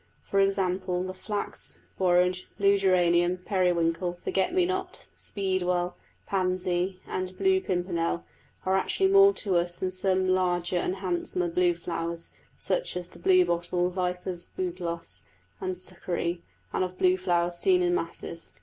For 0.23 0.39
example, 0.39 1.03
the 1.03 1.13
flax, 1.13 1.77
borage, 1.99 2.47
blue 2.57 2.75
geranium, 2.75 3.37
periwinkle, 3.37 4.13
forget 4.13 4.51
me 4.51 4.65
not, 4.65 5.05
speedwell, 5.15 5.95
pansy 6.25 6.99
and 7.07 7.37
blue 7.37 7.61
pimpernel, 7.61 8.23
are 8.65 8.75
actually 8.77 9.09
more 9.11 9.31
to 9.35 9.57
us 9.57 9.75
than 9.75 9.91
some 9.91 10.27
larger 10.27 10.77
and 10.77 10.95
handsomer 10.95 11.49
blue 11.49 11.75
flowers, 11.75 12.31
such 12.57 12.97
as 12.97 13.09
the 13.09 13.19
blue 13.19 13.45
bottle, 13.45 13.91
vipers' 13.91 14.49
bugloss, 14.57 15.21
and 15.59 15.77
succory, 15.77 16.41
and 16.73 16.83
of 16.83 16.97
blue 16.97 17.15
flowers 17.15 17.59
seen 17.59 17.83
in 17.83 17.93
masses. 17.93 18.53